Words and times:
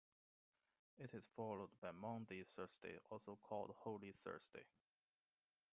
It 0.97 1.13
is 1.13 1.29
followed 1.35 1.69
by 1.79 1.91
Maundy 1.91 2.43
Thursday, 2.55 2.97
also 3.11 3.35
called 3.43 3.75
Holy 3.83 4.13
Thursday. 4.23 4.65